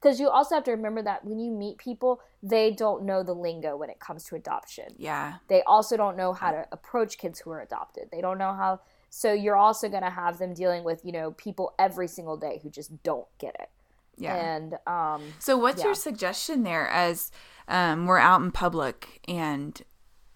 [0.00, 3.34] because you also have to remember that when you meet people, they don't know the
[3.34, 5.34] lingo when it comes to adoption Yeah.
[5.46, 8.08] they also don't know how to approach kids who are adopted.
[8.10, 8.80] They don't know how.
[9.10, 12.58] So you're also going to have them dealing with, you know, people every single day
[12.64, 13.70] who just don't get it.
[14.16, 14.34] Yeah.
[14.34, 15.86] And um, So, what's Yeah.
[15.88, 17.30] your suggestion there as
[17.68, 19.80] um, we're out in public and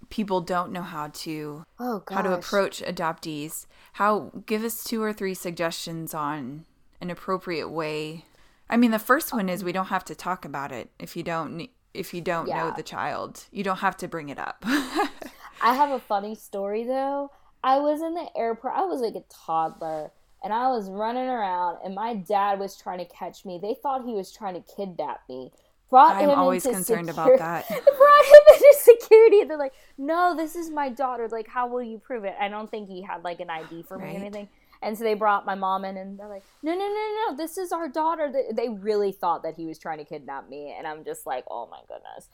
[0.09, 3.67] people don't know how to Oh how to approach adoptees.
[3.95, 6.65] How give us two or three suggestions on
[7.01, 8.25] an appropriate way.
[8.69, 11.23] I mean, the first one is we don't have to talk about it if you
[11.23, 13.45] don't if you don't know the child.
[13.51, 14.63] You don't have to bring it up.
[14.67, 17.31] I have a funny story though.
[17.65, 18.75] I was in the airport.
[18.77, 20.11] I was like a toddler
[20.45, 23.59] and I was running around and my dad was trying to catch me.
[23.61, 25.51] They thought he was trying to kidnap me.
[25.91, 27.69] Brought I'm him always into concerned about that.
[27.69, 31.29] brought him into security and they're like, "No, this is my daughter.
[31.31, 33.97] Like, how will you prove it?" I don't think he had like an ID for
[33.99, 34.49] me or anything.
[34.83, 37.57] And so they brought my mom in and they're like, "No, no, no, no, this
[37.57, 40.87] is our daughter." They- They really thought that he was trying to kidnap me and
[40.87, 42.29] I'm just like, "Oh my goodness."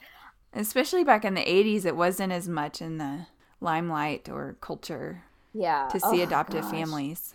[0.53, 3.27] Especially back in the 80s, it wasn't as much in the
[3.61, 5.87] limelight or culture Yeah.
[5.91, 6.71] to see Oh, adoptive gosh.
[6.71, 7.33] families.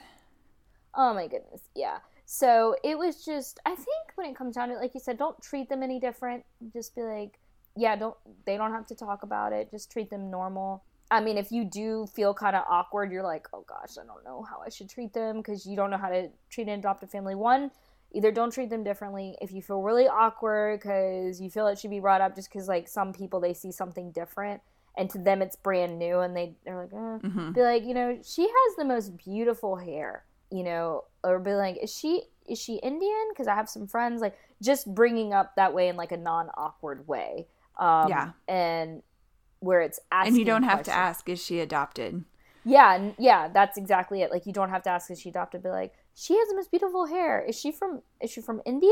[0.94, 1.62] Oh my goodness.
[1.74, 1.98] Yeah.
[2.30, 5.16] So it was just I think when it comes down to it, like you said,
[5.16, 6.44] don't treat them any different.
[6.74, 7.38] Just be like,
[7.74, 8.14] yeah, don't
[8.44, 9.70] they don't have to talk about it.
[9.70, 10.84] Just treat them normal.
[11.10, 14.22] I mean, if you do feel kind of awkward, you're like, oh gosh, I don't
[14.24, 17.10] know how I should treat them because you don't know how to treat an adoptive
[17.10, 17.34] family.
[17.34, 17.70] One,
[18.12, 19.34] either don't treat them differently.
[19.40, 22.68] If you feel really awkward because you feel it should be brought up, just because
[22.68, 24.60] like some people they see something different
[24.98, 27.26] and to them it's brand new and they they're like, eh.
[27.26, 31.54] hmm be like, you know, she has the most beautiful hair, you know, or be
[31.54, 33.26] like, is she is she Indian?
[33.30, 36.48] Because I have some friends like just bringing up that way in like a non
[36.56, 37.46] awkward way.
[37.78, 38.30] Um, Yeah.
[38.48, 39.02] and
[39.60, 42.24] where it's asking, And you don't have to ask, is she adopted?
[42.64, 44.30] Yeah, yeah, that's exactly it.
[44.30, 45.62] Like you don't have to ask is she adopted.
[45.62, 47.40] Be like, she has the most beautiful hair.
[47.40, 48.90] Is she from is she from India?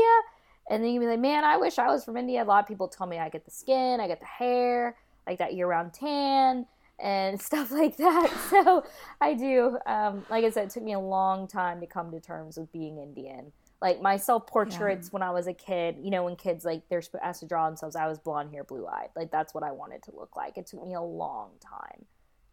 [0.69, 2.43] And then you can be like, man, I wish I was from India.
[2.43, 5.39] A lot of people tell me I get the skin, I get the hair, like
[5.39, 6.65] that year round tan
[6.99, 8.31] and stuff like that.
[8.49, 8.85] So
[9.19, 9.77] I do.
[9.85, 12.71] Um, like I said, it took me a long time to come to terms with
[12.71, 13.51] being Indian.
[13.81, 17.03] Like my self portraits when I was a kid, you know, when kids like they're
[17.21, 19.09] asked to draw themselves, I was blonde hair, blue eyed.
[19.15, 20.57] Like that's what I wanted to look like.
[20.57, 22.05] It took me a long time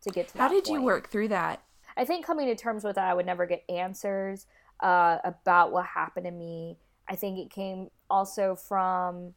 [0.03, 0.41] to get to that.
[0.41, 1.63] How did you work through that?
[1.97, 4.47] I think coming to terms with that, I would never get answers
[4.81, 6.77] uh, about what happened to me.
[7.09, 9.35] I think it came also from,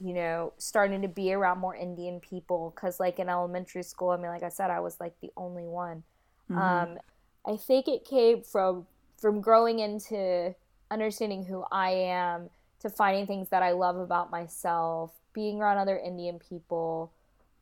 [0.00, 2.72] you know, starting to be around more Indian people.
[2.74, 5.64] Because, like, in elementary school, I mean, like I said, I was like the only
[5.64, 6.02] one.
[6.50, 6.58] Mm-hmm.
[6.58, 6.98] Um,
[7.46, 8.86] I think it came from
[9.18, 10.54] from growing into
[10.90, 15.98] understanding who I am to finding things that I love about myself, being around other
[15.98, 17.12] Indian people,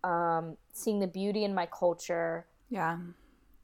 [0.03, 2.99] um, seeing the beauty in my culture yeah.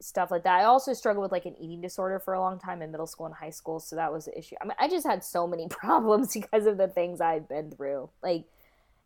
[0.01, 0.61] stuff like that.
[0.61, 3.27] I also struggled with like an eating disorder for a long time in middle school
[3.27, 4.55] and high school, so that was the issue.
[4.61, 8.11] I mean, I just had so many problems because of the things I've been through.
[8.23, 8.45] Like,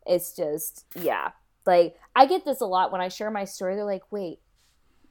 [0.05, 1.31] it's just yeah.
[1.65, 3.75] Like I get this a lot when I share my story.
[3.75, 4.39] They're like, "Wait,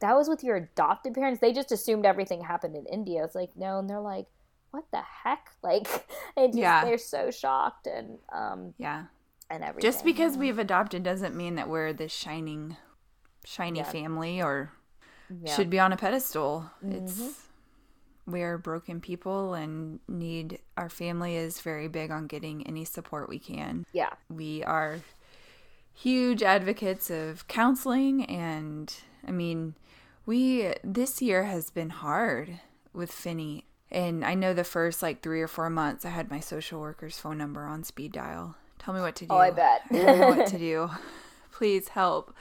[0.01, 3.25] that was with your adopted parents?" They just assumed everything happened in India.
[3.25, 4.27] It's like no, and they're like,
[4.71, 5.89] "What the heck?" Like,
[6.37, 6.85] they just Yeah.
[6.85, 9.05] they're so shocked and um Yeah.
[9.51, 9.91] and everything.
[9.91, 12.77] Just because we've adopted doesn't mean that we're this shining,
[13.45, 13.85] shiny Yeah.
[13.91, 14.73] family or
[15.43, 15.55] Yeah.
[15.55, 16.71] should be on a pedestal.
[16.85, 17.03] Mhm.
[17.03, 17.41] It's
[18.27, 23.39] we're broken people and need our family is very big on getting any support we
[23.39, 23.85] can.
[23.93, 25.01] yeah, We are
[25.93, 28.93] huge advocates of counseling and
[29.27, 29.75] I mean,
[30.27, 32.61] we this year has been hard
[32.93, 33.65] with Finney.
[33.91, 37.19] And I know the first like 3 or 4 months I had my social worker's
[37.19, 38.57] phone number on speed dial.
[38.79, 39.33] Tell me what to do.
[39.35, 39.83] Oh, I bet.
[39.93, 40.91] I what to do.
[41.53, 42.35] Please help.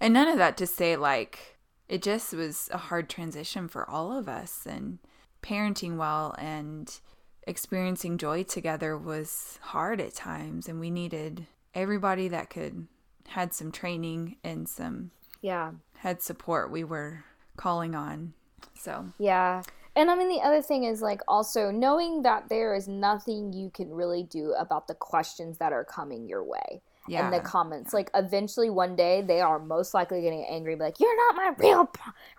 [0.00, 1.51] And none of that to say like
[1.92, 4.98] it just was a hard transition for all of us and
[5.42, 7.00] parenting well and
[7.46, 12.86] experiencing joy together was hard at times and we needed everybody that could
[13.28, 15.10] had some training and some
[15.42, 15.72] yeah.
[15.98, 17.24] had support we were
[17.58, 18.32] calling on.
[18.74, 19.62] So, Yeah.
[19.94, 23.68] And I mean, the other thing is like also knowing that there is nothing you
[23.68, 27.24] can really do about the questions that are coming your way yeah.
[27.24, 27.92] and the comments.
[27.92, 31.54] Like, eventually one day they are most likely getting angry, be like, You're not my
[31.58, 31.90] real,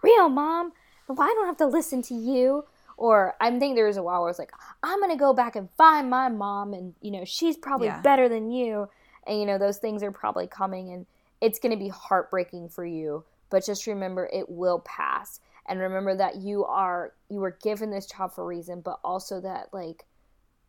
[0.01, 0.73] real mom.
[1.07, 2.65] Why don't I have to listen to you?
[2.95, 5.55] Or I think there was a while where it's like, I'm going to go back
[5.55, 8.01] and find my mom and, you know, she's probably Yeah.
[8.01, 8.87] better than you.
[9.25, 11.05] And, you know, those things are probably coming and
[11.41, 13.25] it's going to be heartbreaking for you.
[13.49, 18.05] But just remember, it will pass and remember that you are you were given this
[18.05, 20.05] child for a reason but also that like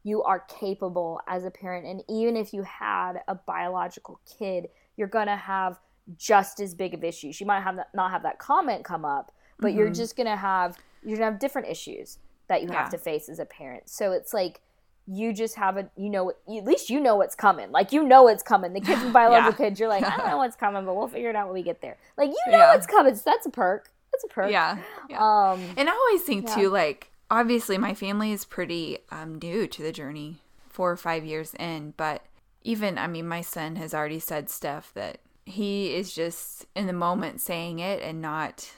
[0.05, 5.09] you are capable as a parent and even if you had a biological kid you're
[5.09, 5.81] going to have
[6.19, 9.33] just as big of issues you might have that, not have that comment come up
[9.59, 9.97] but you're Mhm.
[9.97, 12.81] just going to have you're going to have different issues that you Yeah.
[12.83, 14.61] have to face as a parent so it's like
[15.07, 18.23] you just have a you know at least you know what's coming like you know
[18.25, 20.95] what's coming the kids with biological kids you're like i don't know what's coming but
[20.97, 22.75] we'll figure it out when we get there like you know Yeah.
[22.75, 24.79] it's coming so that's a perk that's a perk yeah.
[25.09, 25.19] Yeah.
[25.19, 26.55] um And I always think Yeah.
[26.55, 31.25] too, like obviously my family is pretty um, new to the journey, four or five
[31.25, 31.95] years in.
[31.97, 32.23] But
[32.63, 36.93] even, I mean, my son has already said stuff that he is just in the
[36.93, 38.73] moment saying it and not,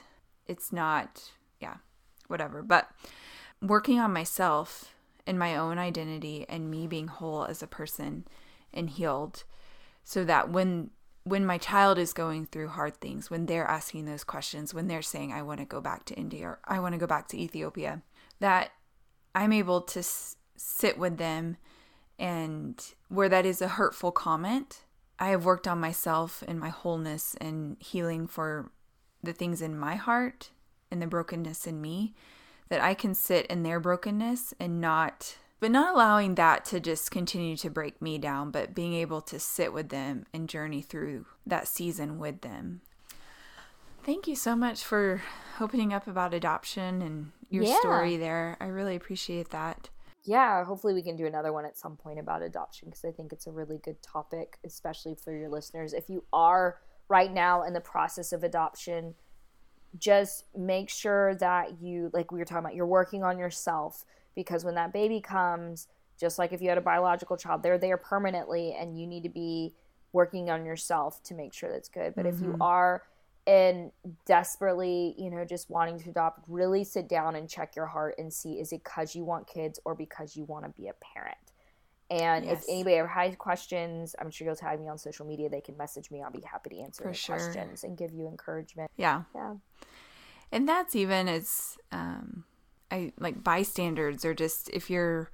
[0.45, 1.75] it's not, yeah,
[2.27, 2.61] whatever.
[2.61, 2.89] But
[3.61, 4.93] working on myself
[5.25, 8.25] and my own identity and me being whole as a person
[8.73, 9.43] and healed
[10.03, 10.89] so that when
[11.23, 15.01] when my child is going through hard things when they're asking those questions when they're
[15.01, 17.37] saying i want to go back to india or i want to go back to
[17.37, 18.01] ethiopia
[18.39, 18.71] that
[19.35, 21.57] i'm able to s- sit with them
[22.19, 24.85] and where that is a hurtful comment
[25.19, 28.71] i have worked on myself and my wholeness and healing for
[29.23, 30.51] the things in my heart
[30.91, 32.13] and the brokenness in me
[32.69, 37.09] that I can sit in their brokenness and not but not allowing that to just
[37.09, 41.25] continue to break me down, but being able to sit with them and journey through
[41.47, 42.81] that season with them.
[44.07, 45.21] Thank you so much for
[45.59, 47.77] opening up about adoption and your Yeah.
[47.79, 48.55] story there.
[48.61, 49.89] I really appreciate that.
[50.23, 53.31] yeah, hopefully we can do another one at some point about adoption because I think
[53.31, 55.93] it's a really good topic, especially for your listeners.
[55.93, 59.15] If you are right now in the process of adoption,
[59.97, 64.03] just make sure that you, like we were talking about, you're working on yourself
[64.35, 65.87] because when that baby comes,
[66.19, 69.29] just like if you had a biological child, they're there permanently and you need to
[69.29, 69.75] be
[70.11, 72.15] working on yourself to make sure that's good.
[72.15, 72.61] But if you mm-hmm.
[72.61, 73.03] are
[73.47, 73.91] and
[74.25, 78.31] desperately, you know, just wanting to adopt, really sit down and check your heart and
[78.31, 81.37] see is it because you want kids or because you want to be a parent.
[82.09, 82.63] And Yes.
[82.63, 85.49] if anybody ever has questions, I'm sure you'll tag me on social media.
[85.49, 86.21] They can message me.
[86.21, 87.35] I'll be happy to answer sure.
[87.37, 88.91] questions and give you encouragement.
[88.97, 89.23] Yeah.
[89.33, 89.55] Yeah.
[90.51, 92.43] And that's even as um
[92.91, 95.29] I like bystanders or just if you're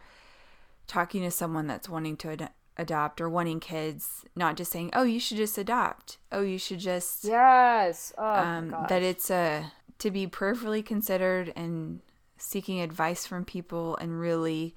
[0.88, 5.04] talking to someone that's wanting to ad- adopt or wanting kids, not just saying, "Oh,
[5.04, 8.14] you should just adopt." Oh, you should just Yes.
[8.18, 12.02] Oh, um, that it's a to be prayerfully considered and
[12.38, 14.76] seeking advice from people and really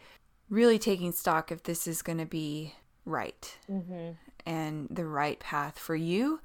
[0.49, 4.11] really taking stock if this is going to be right Mm-hmm.
[4.45, 6.41] and the right path for you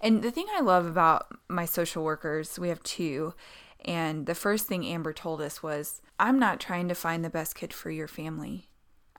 [0.00, 3.34] and the thing i love about my social workers we have two
[3.84, 7.54] and the first thing amber told us was i'm not trying to find the best
[7.54, 8.68] kid for your family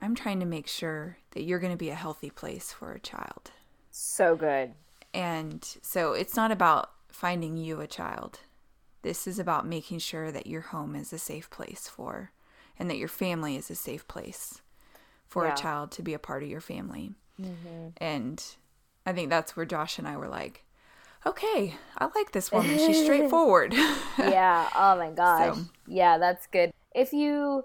[0.00, 3.00] i'm trying to make sure that you're going to be a healthy place for a
[3.00, 3.50] child
[3.90, 4.72] so good.
[5.14, 8.40] and so it's not about finding you a child.
[9.00, 12.30] This is about making sure that your home is a safe place for,
[12.78, 14.60] and that your family is a safe place
[15.26, 15.54] for Yeah.
[15.54, 17.14] a child to be a part of your family.
[17.40, 17.88] Mm-hmm.
[17.96, 18.44] And
[19.06, 20.62] I think that's where Josh and I were like,
[21.24, 22.76] okay, I like this woman.
[22.76, 23.72] She's straightforward.
[24.18, 24.68] yeah.
[24.74, 25.56] Oh my gosh.
[25.56, 26.70] So- Yeah, that's good.
[26.94, 27.64] If you,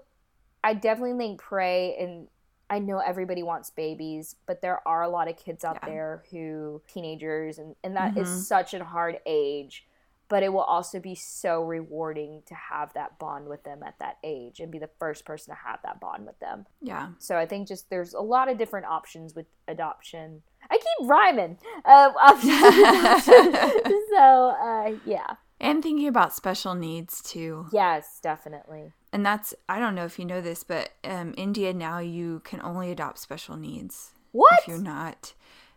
[0.64, 2.28] I definitely think pray, and
[2.70, 5.88] I know everybody wants babies, but there are a lot of kids out Yeah.
[5.88, 8.40] there who teenagers, and and that is Mhm.
[8.42, 9.86] such a hard age.
[10.28, 14.16] But it will also be so rewarding to have that bond with them at that
[14.22, 16.66] age and be the first person to have that bond with them.
[16.80, 17.08] yeah.
[17.18, 20.42] So I think just there's a lot of different options with adoption.
[20.70, 21.58] I keep rhyming.
[21.84, 22.12] Uh,
[24.14, 27.66] so uh, yeah, And thinking about special needs too.
[27.70, 28.92] yes, definitely.
[29.12, 32.62] And that's, I don't know if you know this, but um, India now you can
[32.62, 34.12] only adopt special needs.
[34.32, 34.60] What?
[34.60, 35.34] if you're not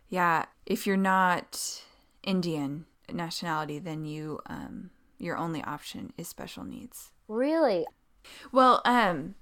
[0.08, 1.82] yeah if you're not
[2.22, 7.84] indian nationality then you um your only option is special needs Really?
[8.52, 9.34] well um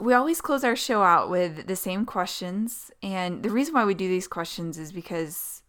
[0.00, 3.94] we always close our show out with the same questions and the reason why we
[3.94, 5.62] do these questions is because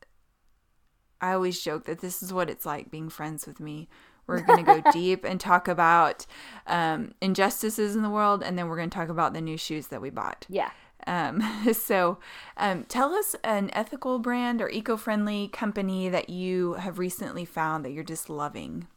[1.19, 3.89] i always joke that this is what it's like being friends with me
[4.28, 6.26] we're going to go deep and talk about
[6.68, 9.88] um, injustices in the world and then we're going to talk about the new shoes
[9.88, 10.72] that we bought Yeah.
[11.08, 11.42] um,
[11.74, 12.20] so,
[12.58, 17.84] um, tell us an ethical brand or eco friendly company that you have recently found
[17.86, 18.88] that you're just loving,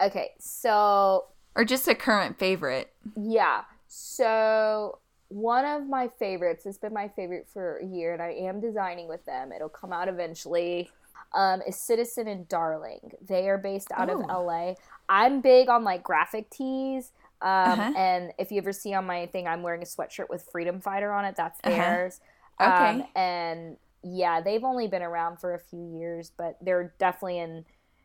[0.00, 0.30] Okay.
[0.38, 2.92] So or just a current favorite.
[3.16, 3.62] yeah.
[3.88, 4.98] So
[5.28, 9.06] one of my favorites has been my favorite for a year, and I am designing
[9.08, 9.52] with them.
[9.52, 10.90] It'll come out eventually.
[11.34, 13.12] Um, is Citizen and Darling.
[13.26, 14.74] They are based out of LA.
[15.08, 17.12] I'm big on like graphic tees.
[17.40, 17.92] Um, Uh-huh.
[17.96, 21.12] And if you ever see on my thing, I'm wearing a sweatshirt with Freedom Fighter
[21.12, 21.34] on it.
[21.36, 21.76] That's Uh-huh.
[21.76, 22.20] theirs.
[22.60, 23.00] Okay.
[23.00, 27.64] Um, and yeah, they've only been around for a few years, but they're definitely in,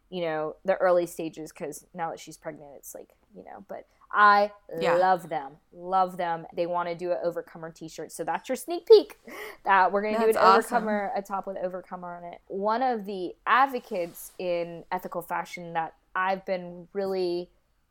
[0.09, 3.87] you know, the early stages because now that she's pregnant, it's like, you know, but
[4.11, 4.95] I Yeah.
[4.97, 5.57] love them.
[5.73, 6.45] Love them.
[6.55, 8.11] They want to do an Overcomer t shirt.
[8.11, 9.17] So that's your sneak peek
[9.65, 10.77] that we're going to do an awesome.
[10.77, 12.39] Overcomer, a top with Overcomer on it.
[12.47, 17.49] One of the advocates in ethical fashion that I've been really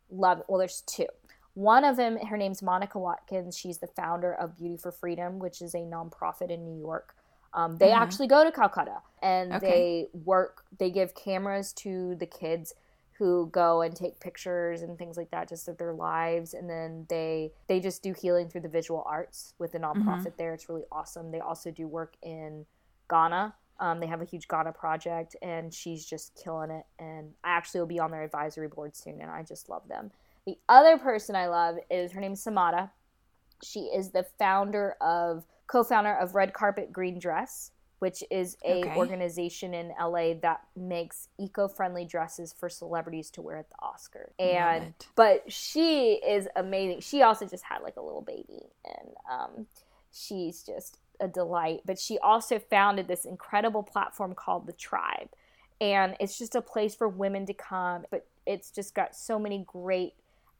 [0.08, 1.06] love well there's two
[1.54, 5.60] one of them her name's monica watkins she's the founder of beauty for freedom which
[5.60, 7.16] is a nonprofit in new york
[7.54, 7.96] um, they Mhm.
[7.96, 9.66] actually go to calcutta and Okay.
[9.66, 12.72] they work they give cameras to the kids
[13.18, 17.06] who go and take pictures and things like that just of their lives and then
[17.08, 20.84] they they just do healing through the visual arts with the nonprofit there it's really
[20.92, 22.66] awesome they also do work in
[23.08, 26.86] ghana Um, they have a huge Ghana project, and she's just killing it.
[26.98, 30.10] And I actually will be on their advisory board soon, and I just love them.
[30.46, 32.90] The other person I love is her name is Samata.
[33.62, 38.96] She is the founder of co-founder of Red Carpet Green Dress, which is a Okay.
[38.96, 44.32] organization in LA that makes eco-friendly dresses for celebrities to wear at the Oscars.
[44.38, 47.00] And but she is amazing.
[47.00, 49.66] She also just had like a little baby, and um,
[50.12, 51.80] she's just a delight.
[51.86, 55.30] But she also founded this incredible platform called the Tribe,
[55.80, 58.04] and it's just a place for women to come.
[58.10, 60.12] But it's just got so many great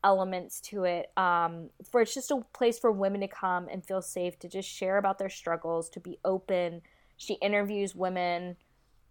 [0.02, 1.10] elements to it.
[1.16, 4.68] Um, for it's just a place for women to come and feel safe to just
[4.68, 6.82] share about their struggles, to be open.
[7.16, 8.56] She interviews women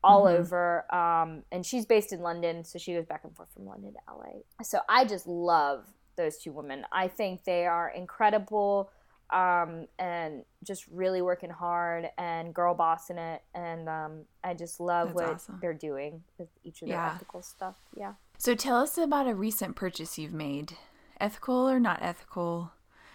[0.04, 0.40] all Mhm.
[0.40, 3.94] over, um, and she's based in London, so she goes back and forth from London
[3.94, 4.44] to LA.
[4.64, 6.86] So I just love those two women.
[6.92, 8.92] I think they are incredible
[9.32, 13.42] um, and just really working hard and girl bossing it.
[13.56, 15.60] And um, I just love That's what awesome.
[15.60, 17.16] they're doing with each of their Yeah.
[17.16, 17.76] ethical stuff.
[17.96, 18.14] Yeah.
[18.38, 20.78] So tell us about a recent purchase you've made,
[21.20, 22.72] ethical or not ethical,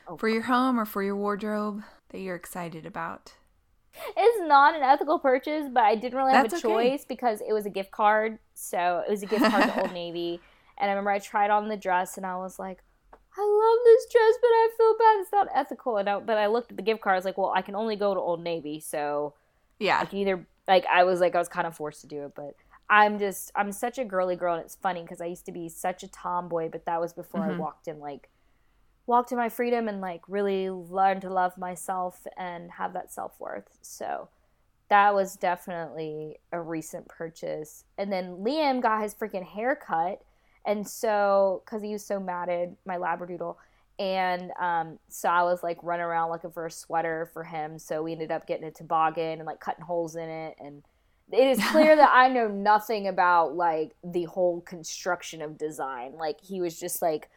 [0.09, 3.37] Oh, for your home or for your wardrobe that you're excited about.
[4.17, 6.63] It's not an ethical purchase, but I didn't really have That's a okay.
[6.63, 8.39] choice because it was a gift card.
[8.55, 10.43] So it was a gift card to Old Navy.
[10.79, 12.83] And I remember I tried on the dress and I was like,
[13.37, 15.21] I love this dress, but I feel bad.
[15.21, 15.97] It's not ethical.
[15.99, 17.15] And I, but I looked at the gift card.
[17.15, 18.81] I was like, well, I can only go to Old Navy.
[18.81, 19.35] So
[19.79, 22.25] yeah, I can either, like, I was like, I was kind of forced to do
[22.25, 22.33] it.
[22.35, 22.57] But
[22.89, 24.55] I'm just, I'm such a girly girl.
[24.57, 27.45] And it's funny because I used to be such a tomboy, but that was before
[27.47, 27.59] I Mhm.
[27.59, 28.31] walked in, like,
[29.11, 33.39] walked in my freedom and, like, really learned to love myself and have that self
[33.39, 33.69] worth.
[33.83, 34.29] So
[34.89, 37.85] that was definitely a recent purchase.
[37.99, 40.23] And then Liam got his freaking hair cut.
[40.65, 43.57] And so, because he was so matted, my Labradoodle.
[43.99, 47.79] And um, so I was like running around looking for a sweater for him.
[47.79, 50.57] So we ended up getting a toboggan and like cutting holes in it.
[50.59, 50.83] And
[51.33, 56.15] it is clear that I know nothing about like the whole construction of design.
[56.17, 57.29] Like he was just like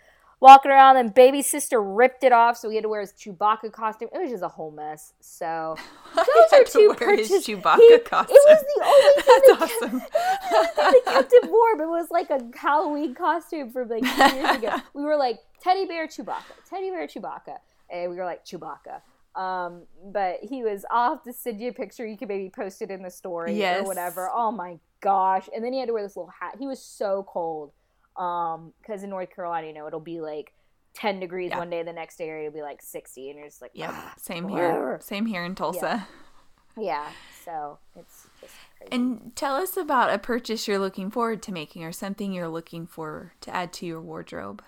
[0.44, 2.58] walking around and baby sister ripped it off.
[2.58, 4.10] So he had to wear his Chewbacca costume.
[4.14, 5.14] It was just a whole mess.
[5.22, 5.76] So
[6.16, 7.48] those had are to two wear his purchases.
[7.48, 8.36] Chewbacca He- costume.
[8.38, 10.02] It was the only thing That's that kept- awesome.
[10.02, 11.82] it was the only thing that kept it warm.
[11.82, 14.76] It was like a Halloween costume from like two years ago.
[14.94, 17.58] We were like teddy bear Chewbacca, teddy bear Chewbacca,
[17.90, 19.02] and we were like Chewbacca.
[19.40, 20.86] Um, but he was.
[20.92, 22.06] Have to send you a picture.
[22.06, 23.82] You could maybe post it in the story Yes.
[23.82, 24.30] or whatever.
[24.32, 25.50] Oh my gosh!
[25.56, 26.58] And then he had to wear this little hat.
[26.60, 27.72] He was so cold.
[28.18, 30.54] Um, because in North Carolina, you know, it'll be like.
[30.96, 31.58] 10 degrees Yeah.
[31.58, 34.14] one day the next day it'll be like 60 and you're just like Yeah, "Ah,
[34.16, 35.00] same whatever." here.
[35.02, 36.08] Same here in Tulsa.
[36.78, 37.10] yeah
[37.44, 38.90] so it's just crazy.
[38.96, 42.86] And tell us about a purchase you're looking forward to making or something you're looking
[42.86, 44.64] for to add to your wardrobe.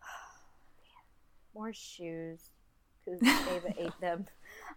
[1.54, 2.50] more shoes
[3.04, 4.26] because Ava ate them.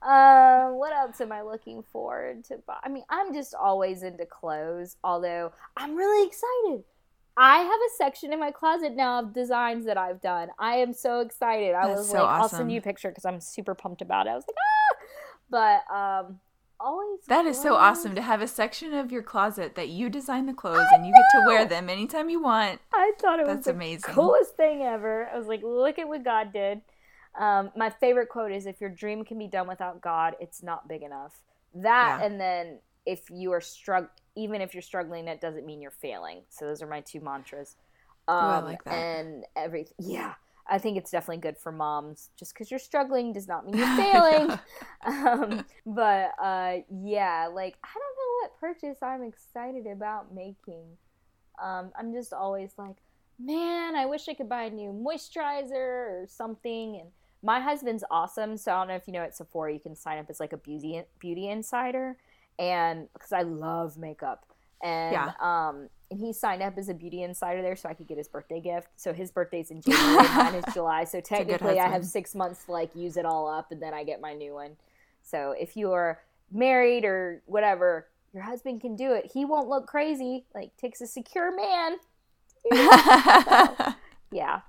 [0.02, 2.78] Um, what else am I looking forward to buy?
[2.84, 6.84] I mean, I'm just always into clothes, although I'm really excited.
[7.36, 10.50] I have a section in my closet now of designs that I've done.
[10.60, 11.74] I am so excited.
[11.74, 14.28] I That's was so like, I'll send you a picture because I'm super pumped about
[14.28, 14.32] it.
[14.32, 15.06] I was like, ah!
[15.50, 16.40] But um,
[16.80, 20.46] always That is so awesome to have a section of your closet that you design
[20.46, 22.82] the clothes and you get to wear them anytime you want.
[22.94, 24.14] I thought it was That's the amazing.
[24.14, 25.28] coolest thing ever.
[25.34, 26.82] I was like, look at what God did.
[27.40, 30.88] Um, my favorite quote is, "If your dream can be done without God, it's not
[30.88, 31.34] big enough."
[31.74, 32.26] That, Yeah.
[32.28, 32.78] and then
[33.08, 36.42] if you are strugg, even if you're struggling, that doesn't mean you're failing.
[36.50, 37.76] So those are my two mantras.
[38.28, 38.94] Um, I like that.
[38.94, 40.34] And everything, yeah.
[40.68, 42.30] I think it's definitely good for moms.
[42.38, 44.60] Just because you're struggling does not mean you're failing.
[45.06, 50.86] um, but uh, yeah, like I don't know what purchase I'm excited about making.
[51.62, 52.96] Um, I'm just always like,
[53.40, 56.98] man, I wish I could buy a new moisturizer or something.
[57.02, 57.10] And
[57.42, 60.18] my husband's awesome, so I don't know if you know at Sephora you can sign
[60.18, 62.18] up as like a beauty beauty insider,
[62.60, 64.46] and because I love makeup.
[64.82, 65.32] And Yeah.
[65.40, 68.28] um, and he signed up as a beauty insider there, so I could get his
[68.28, 68.88] birthday gift.
[68.98, 71.06] So his birthday's in January, mine is July.
[71.06, 74.04] So technically, I have six months to like use it all up, and then I
[74.04, 74.76] get my new one.
[75.24, 76.20] So if you are
[76.52, 79.32] married or whatever, your husband can do it.
[79.34, 80.46] He won't look crazy.
[80.54, 81.98] Like takes a secure man.
[84.32, 84.62] Yeah.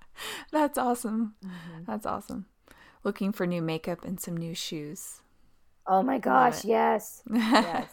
[0.52, 1.36] That's awesome.
[1.42, 1.84] Mm-hmm.
[1.86, 2.44] That's awesome.
[3.02, 5.22] Looking for new makeup and some new shoes.
[5.86, 6.68] Oh my gosh, it.
[6.68, 7.22] yes.
[7.30, 7.90] Yes.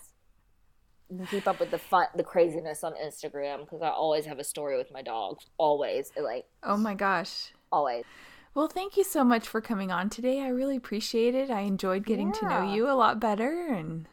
[1.30, 4.78] Keep up with the fun the craziness on Instagram because I always have a story
[4.78, 5.40] with my dog.
[5.58, 6.10] Always.
[6.16, 7.52] Like oh my gosh.
[7.70, 8.06] always.
[8.54, 10.42] Well, thank you so much for coming on today.
[10.42, 11.50] I really appreciate it.
[11.50, 14.08] I enjoyed getting to know you a lot better and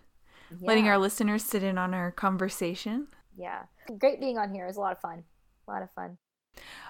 [0.61, 3.09] letting our listeners sit in on our conversation.
[3.37, 3.63] Yeah.
[3.99, 4.65] Great being on here.
[4.65, 5.25] It was a lot of fun.
[5.67, 6.19] A lot of fun.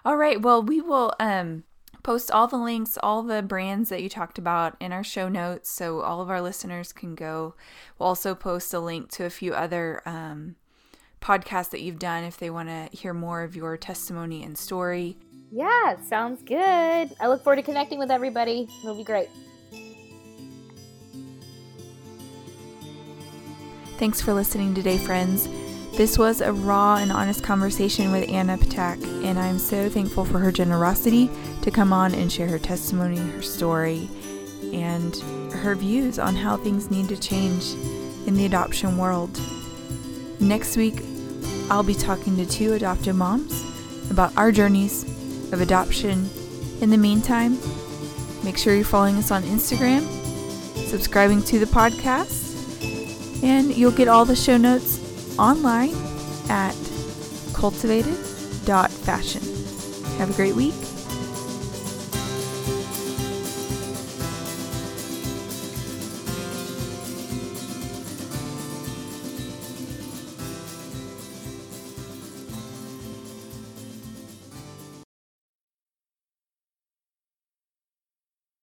[0.05, 0.41] All right.
[0.41, 1.65] Well, we will um
[2.09, 5.69] post all the links, all the brands that you talked about in our show notes
[5.69, 7.55] so all of our listeners can go.
[7.99, 10.57] We'll also post a link to a few other um,
[11.21, 15.19] podcasts that you've done if they want to hear more of your testimony and story.
[15.53, 17.15] Yeah, sounds good.
[17.21, 18.67] I look forward to connecting with everybody.
[18.83, 19.29] It'll be great.
[23.99, 25.47] Thanks for listening today, friends.
[25.99, 30.39] This was a raw and honest conversation with Anna Patak, and I'm so thankful for
[30.39, 31.29] her generosity
[31.63, 34.09] to come on and share her testimony, her story,
[34.73, 35.17] and
[35.55, 37.73] her views on how things need to change
[38.29, 39.41] in the adoption world.
[40.39, 41.03] Next week,
[41.69, 43.65] I'll be talking to two adoptive moms
[44.09, 45.03] about our journeys
[45.53, 46.31] of adoption.
[46.81, 47.59] In the meantime,
[48.45, 50.03] make sure you're following us on Instagram,
[50.87, 54.98] subscribing to the podcast, and you'll get all the show notes
[55.39, 55.95] online
[56.49, 56.75] at
[57.55, 59.43] cultivated.fashion.
[60.19, 60.75] Have a great week